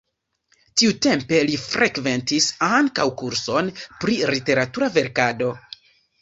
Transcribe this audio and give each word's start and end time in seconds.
Tiutempe 0.81 1.41
li 1.49 1.59
frekventis 1.63 2.47
ankaŭ 2.79 3.05
kurson 3.21 3.71
pri 4.05 4.17
literatura 4.33 4.91
verkado. 4.99 5.53